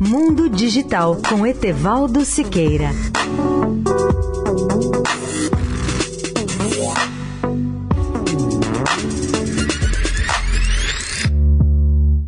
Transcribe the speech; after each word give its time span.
Mundo 0.00 0.48
Digital 0.50 1.16
com 1.28 1.46
Etevaldo 1.46 2.24
Siqueira. 2.24 2.90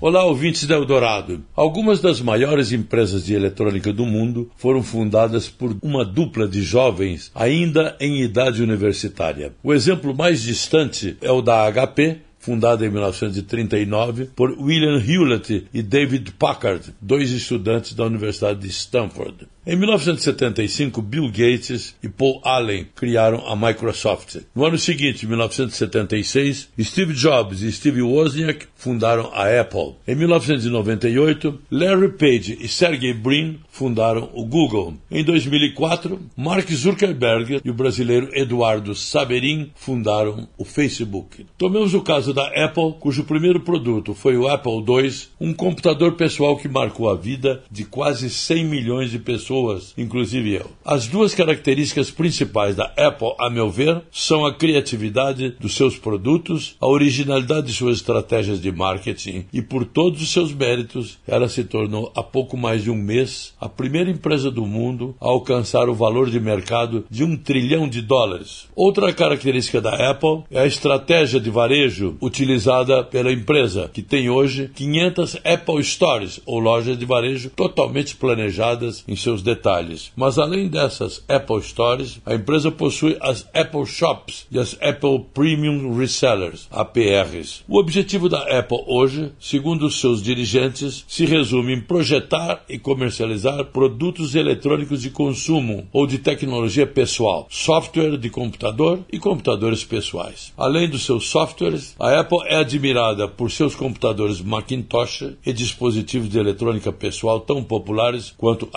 Olá, 0.00 0.24
ouvintes 0.24 0.66
da 0.66 0.74
Eldorado. 0.74 1.44
Algumas 1.54 2.00
das 2.00 2.20
maiores 2.20 2.72
empresas 2.72 3.24
de 3.24 3.34
eletrônica 3.34 3.92
do 3.92 4.04
mundo 4.04 4.50
foram 4.56 4.82
fundadas 4.82 5.48
por 5.48 5.76
uma 5.80 6.04
dupla 6.04 6.48
de 6.48 6.60
jovens 6.60 7.30
ainda 7.34 7.96
em 8.00 8.20
idade 8.20 8.62
universitária. 8.62 9.54
O 9.62 9.72
exemplo 9.72 10.14
mais 10.14 10.42
distante 10.42 11.16
é 11.22 11.30
o 11.30 11.40
da 11.40 11.72
HP, 11.72 12.18
fundada 12.44 12.84
em 12.84 12.90
1939 12.90 14.26
por 14.36 14.50
William 14.50 14.98
Hewlett 14.98 15.66
e 15.72 15.82
David 15.82 16.32
Packard, 16.38 16.94
dois 17.00 17.30
estudantes 17.30 17.94
da 17.94 18.04
Universidade 18.04 18.60
de 18.60 18.68
Stanford. 18.68 19.48
Em 19.66 19.76
1975, 19.76 21.00
Bill 21.00 21.28
Gates 21.28 21.96
e 22.02 22.08
Paul 22.08 22.38
Allen 22.44 22.86
criaram 22.94 23.46
a 23.46 23.56
Microsoft. 23.56 24.42
No 24.54 24.66
ano 24.66 24.76
seguinte, 24.76 25.26
1976, 25.26 26.68
Steve 26.78 27.14
Jobs 27.14 27.62
e 27.62 27.72
Steve 27.72 28.02
Wozniak 28.02 28.66
fundaram 28.76 29.30
a 29.32 29.58
Apple. 29.58 29.94
Em 30.06 30.14
1998, 30.16 31.58
Larry 31.70 32.10
Page 32.10 32.58
e 32.60 32.68
Sergey 32.68 33.14
Brin 33.14 33.58
fundaram 33.70 34.28
o 34.34 34.44
Google. 34.44 34.98
Em 35.10 35.24
2004, 35.24 36.20
Mark 36.36 36.70
Zuckerberg 36.70 37.62
e 37.64 37.70
o 37.70 37.74
brasileiro 37.74 38.28
Eduardo 38.34 38.94
Saberin 38.94 39.70
fundaram 39.74 40.46
o 40.58 40.64
Facebook. 40.66 41.46
Tomemos 41.56 41.94
o 41.94 42.02
caso 42.02 42.34
da 42.34 42.48
Apple, 42.48 42.96
cujo 43.00 43.24
primeiro 43.24 43.60
produto 43.60 44.12
foi 44.12 44.36
o 44.36 44.46
Apple 44.46 44.84
II, 44.86 45.10
um 45.40 45.54
computador 45.54 46.16
pessoal 46.16 46.54
que 46.58 46.68
marcou 46.68 47.08
a 47.08 47.16
vida 47.16 47.62
de 47.70 47.84
quase 47.84 48.28
100 48.28 48.64
milhões 48.66 49.10
de 49.10 49.18
pessoas 49.18 49.53
pessoas, 49.54 49.94
inclusive 49.96 50.54
eu. 50.54 50.70
As 50.84 51.06
duas 51.06 51.34
características 51.34 52.10
principais 52.10 52.74
da 52.74 52.92
Apple, 52.96 53.34
a 53.38 53.48
meu 53.48 53.70
ver, 53.70 54.02
são 54.10 54.44
a 54.44 54.52
criatividade 54.52 55.50
dos 55.60 55.76
seus 55.76 55.96
produtos, 55.96 56.76
a 56.80 56.88
originalidade 56.88 57.68
de 57.68 57.72
suas 57.72 57.98
estratégias 57.98 58.60
de 58.60 58.72
marketing 58.72 59.46
e, 59.52 59.62
por 59.62 59.84
todos 59.84 60.20
os 60.20 60.32
seus 60.32 60.52
méritos, 60.52 61.18
ela 61.26 61.48
se 61.48 61.64
tornou 61.64 62.12
há 62.16 62.22
pouco 62.22 62.56
mais 62.56 62.82
de 62.82 62.90
um 62.90 62.96
mês 62.96 63.54
a 63.60 63.68
primeira 63.68 64.10
empresa 64.10 64.50
do 64.50 64.66
mundo 64.66 65.14
a 65.20 65.28
alcançar 65.28 65.88
o 65.88 65.94
valor 65.94 66.30
de 66.30 66.40
mercado 66.40 67.04
de 67.08 67.22
um 67.22 67.36
trilhão 67.36 67.88
de 67.88 68.02
dólares. 68.02 68.68
Outra 68.74 69.12
característica 69.12 69.80
da 69.80 70.10
Apple 70.10 70.42
é 70.50 70.60
a 70.60 70.66
estratégia 70.66 71.38
de 71.38 71.50
varejo 71.50 72.16
utilizada 72.20 73.04
pela 73.04 73.32
empresa, 73.32 73.88
que 73.92 74.02
tem 74.02 74.28
hoje 74.28 74.70
500 74.74 75.36
Apple 75.44 75.84
Stores, 75.84 76.40
ou 76.44 76.58
lojas 76.58 76.98
de 76.98 77.04
varejo 77.04 77.50
totalmente 77.50 78.16
planejadas 78.16 79.04
em 79.06 79.16
seus 79.16 79.43
detalhes. 79.44 80.10
Mas 80.16 80.38
além 80.38 80.66
dessas 80.66 81.22
Apple 81.28 81.62
Stores, 81.62 82.20
a 82.26 82.34
empresa 82.34 82.70
possui 82.70 83.16
as 83.20 83.46
Apple 83.54 83.86
Shops 83.86 84.46
e 84.50 84.58
as 84.58 84.76
Apple 84.80 85.26
Premium 85.32 85.96
Resellers, 85.96 86.66
APRs. 86.70 87.62
O 87.68 87.78
objetivo 87.78 88.28
da 88.28 88.58
Apple 88.58 88.82
hoje, 88.86 89.32
segundo 89.38 89.90
seus 89.90 90.22
dirigentes, 90.22 91.04
se 91.06 91.26
resume 91.26 91.74
em 91.74 91.80
projetar 91.80 92.64
e 92.68 92.78
comercializar 92.78 93.66
produtos 93.66 94.34
eletrônicos 94.34 95.02
de 95.02 95.10
consumo 95.10 95.86
ou 95.92 96.06
de 96.06 96.18
tecnologia 96.18 96.86
pessoal, 96.86 97.46
software 97.50 98.16
de 98.16 98.30
computador 98.30 99.00
e 99.12 99.18
computadores 99.18 99.84
pessoais. 99.84 100.52
Além 100.56 100.88
dos 100.88 101.04
seus 101.04 101.28
softwares, 101.28 101.94
a 101.98 102.20
Apple 102.20 102.38
é 102.46 102.56
admirada 102.56 103.28
por 103.28 103.50
seus 103.50 103.74
computadores 103.74 104.40
Macintosh 104.40 105.34
e 105.44 105.52
dispositivos 105.52 106.28
de 106.28 106.38
eletrônica 106.38 106.90
pessoal 106.92 107.40
tão 107.40 107.62
populares 107.62 108.32
quanto 108.36 108.68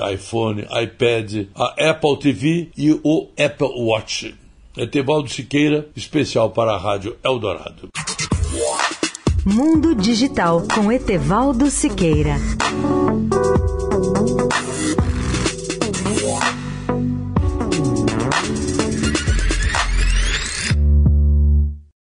iPhone, 0.00 0.62
iPad, 0.62 1.48
a 1.54 1.90
Apple 1.90 2.18
TV 2.18 2.70
e 2.76 2.92
o 3.02 3.28
Apple 3.38 3.72
Watch. 3.76 4.34
Etevaldo 4.76 5.28
Siqueira, 5.28 5.88
especial 5.96 6.50
para 6.50 6.72
a 6.72 6.78
Rádio 6.78 7.16
Eldorado. 7.24 7.88
Mundo 9.44 9.94
Digital 9.94 10.62
com 10.74 10.92
Etevaldo 10.92 11.70
Siqueira. 11.70 12.36